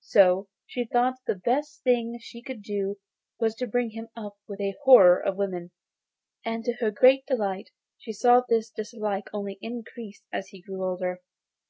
So 0.00 0.48
she 0.64 0.86
thought 0.86 1.16
the 1.26 1.34
best 1.34 1.82
thing 1.82 2.16
she 2.18 2.40
could 2.40 2.62
do 2.62 2.96
was 3.38 3.54
to 3.56 3.66
bring 3.66 3.90
him 3.90 4.08
up 4.16 4.38
with 4.48 4.58
a 4.58 4.74
horror 4.84 5.20
of 5.22 5.36
women; 5.36 5.72
and, 6.42 6.64
to 6.64 6.72
her 6.80 6.90
great 6.90 7.26
delight, 7.26 7.68
she 7.98 8.10
saw 8.14 8.40
this 8.48 8.70
dislike 8.70 9.26
only 9.34 9.58
increased 9.60 10.24
as 10.32 10.48
he 10.48 10.62
grew 10.62 10.86
older. 10.88 11.18